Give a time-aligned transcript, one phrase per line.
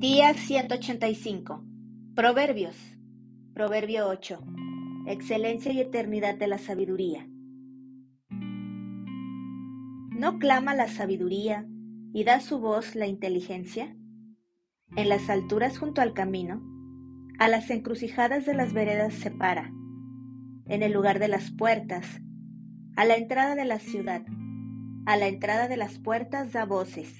[0.00, 1.64] Día 185.
[2.14, 2.76] Proverbios.
[3.52, 4.38] Proverbio 8.
[5.08, 7.26] Excelencia y eternidad de la sabiduría.
[8.30, 11.66] ¿No clama la sabiduría
[12.12, 13.96] y da su voz la inteligencia?
[14.94, 16.62] En las alturas junto al camino,
[17.40, 19.72] a las encrucijadas de las veredas se para,
[20.66, 22.20] en el lugar de las puertas,
[22.94, 24.22] a la entrada de la ciudad,
[25.06, 27.12] a la entrada de las puertas da voces.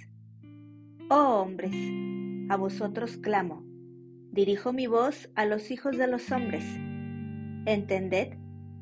[1.11, 1.75] Oh hombres,
[2.49, 3.65] a vosotros clamo.
[4.33, 6.65] Dirijo mi voz a los hijos de los hombres.
[7.67, 8.39] Entended,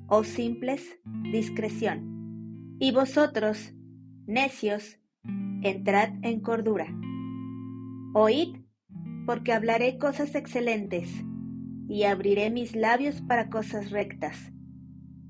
[0.07, 0.99] oh simples,
[1.33, 2.77] discreción.
[2.79, 3.75] Y vosotros,
[4.27, 4.99] necios,
[5.63, 6.87] entrad en cordura.
[8.15, 8.57] Oíd,
[9.25, 11.11] porque hablaré cosas excelentes,
[11.89, 14.53] y abriré mis labios para cosas rectas,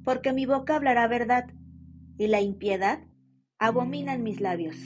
[0.04, 1.46] porque mi boca hablará verdad,
[2.18, 3.00] y la impiedad
[3.58, 4.76] abominan mis labios.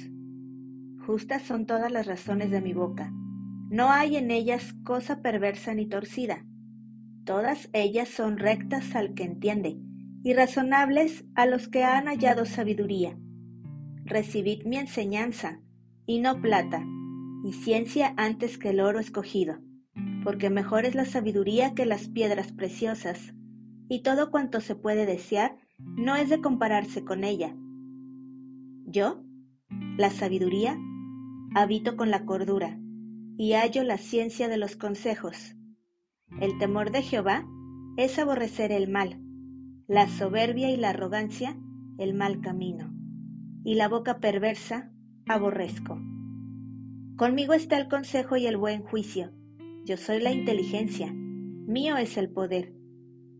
[1.06, 3.12] Justas son todas las razones de mi boca
[3.70, 6.44] no hay en ellas cosa perversa ni torcida.
[7.24, 9.78] Todas ellas son rectas al que entiende
[10.24, 13.16] y razonables a los que han hallado sabiduría.
[14.04, 15.60] Recibid mi enseñanza,
[16.04, 16.84] y no plata,
[17.44, 19.60] y ciencia antes que el oro escogido,
[20.24, 23.34] porque mejor es la sabiduría que las piedras preciosas,
[23.88, 27.54] y todo cuanto se puede desear no es de compararse con ella.
[28.84, 29.22] Yo,
[29.96, 30.76] la sabiduría,
[31.54, 32.80] habito con la cordura,
[33.40, 35.56] y hallo la ciencia de los consejos.
[36.42, 37.46] El temor de Jehová
[37.96, 39.18] es aborrecer el mal,
[39.88, 41.56] la soberbia y la arrogancia
[41.96, 42.92] el mal camino,
[43.64, 44.92] y la boca perversa
[45.26, 45.98] aborrezco.
[47.16, 49.32] Conmigo está el consejo y el buen juicio,
[49.86, 52.74] yo soy la inteligencia, mío es el poder.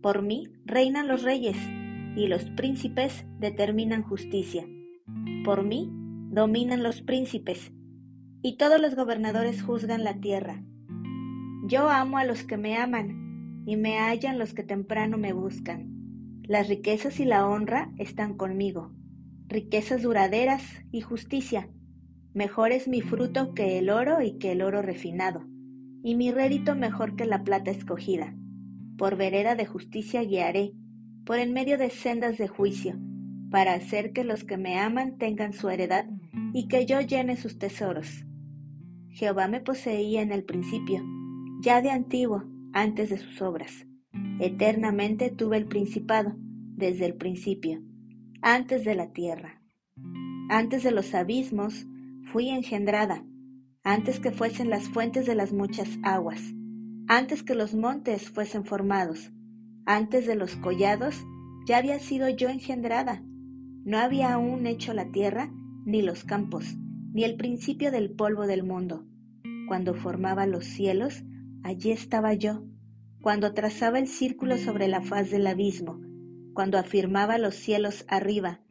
[0.00, 1.58] Por mí reinan los reyes,
[2.16, 4.66] y los príncipes determinan justicia.
[5.44, 5.90] Por mí
[6.30, 7.70] dominan los príncipes,
[8.42, 10.62] y todos los gobernadores juzgan la tierra.
[11.66, 16.41] Yo amo a los que me aman, y me hallan los que temprano me buscan.
[16.42, 18.92] Las riquezas y la honra están conmigo,
[19.47, 21.69] riquezas duraderas y justicia.
[22.32, 25.44] Mejor es mi fruto que el oro y que el oro refinado,
[26.03, 28.34] y mi rédito mejor que la plata escogida.
[28.97, 30.72] Por vereda de justicia guiaré,
[31.25, 32.98] por en medio de sendas de juicio,
[33.50, 36.06] para hacer que los que me aman tengan su heredad
[36.53, 38.25] y que yo llene sus tesoros.
[39.20, 41.04] Jehová me poseía en el principio,
[41.60, 43.86] ya de antiguo, antes de sus obras.
[44.38, 47.82] Eternamente tuve el principado, desde el principio,
[48.41, 49.60] antes de la tierra.
[50.48, 51.86] Antes de los abismos
[52.32, 53.22] fui engendrada,
[53.84, 56.41] antes que fuesen las fuentes de las muchas aguas,
[57.06, 59.32] antes que los montes fuesen formados,
[59.84, 61.26] antes de los collados
[61.66, 63.22] ya había sido yo engendrada.
[63.84, 65.52] No había aún hecho la tierra,
[65.84, 66.64] ni los campos,
[67.12, 69.04] ni el principio del polvo del mundo.
[69.70, 71.22] Cuando formaba los cielos,
[71.62, 72.64] allí estaba yo.
[73.22, 76.00] Cuando trazaba el círculo sobre la faz del abismo,
[76.54, 78.62] cuando afirmaba los cielos arriba,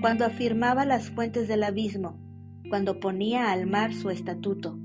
[0.00, 2.18] cuando afirmaba las fuentes del abismo,
[2.70, 4.76] cuando ponía al mar su estatuto,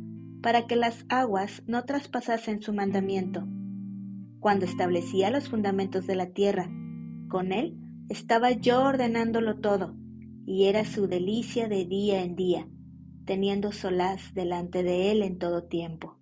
[0.44, 3.47] para que las aguas no traspasasen su mandamiento,
[4.40, 6.69] cuando establecía los fundamentos de la tierra,
[7.29, 7.79] con él
[8.09, 9.97] estaba yo ordenándolo todo,
[10.45, 12.67] y era su delicia de día en día
[13.25, 16.17] teniendo solaz delante de Él en todo tiempo.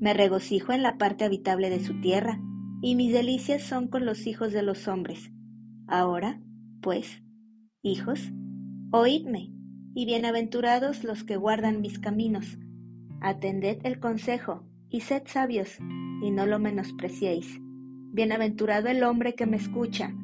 [0.00, 2.40] Me regocijo en la parte habitable de su tierra,
[2.82, 5.30] y mis delicias son con los hijos de los hombres.
[5.86, 6.40] Ahora,
[6.80, 7.22] pues,
[7.82, 8.32] hijos,
[8.90, 9.52] oídme,
[9.94, 12.58] y bienaventurados los que guardan mis caminos.
[13.20, 15.78] Atended el consejo, y sed sabios,
[16.22, 17.60] y no lo menospreciéis.
[18.12, 20.14] Bienaventurado el hombre que me escucha,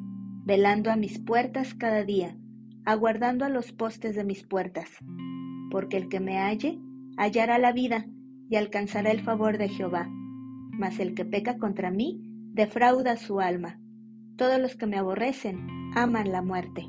[0.44, 2.38] velando a mis puertas cada día,
[2.86, 4.88] aguardando a los postes de mis puertas,
[5.70, 6.78] porque el que me halle
[7.18, 8.06] hallará la vida
[8.48, 10.08] y alcanzará el favor de Jehová.
[10.70, 13.80] Mas el que peca contra mí defrauda su alma.
[14.36, 16.86] Todos los que me aborrecen aman la muerte.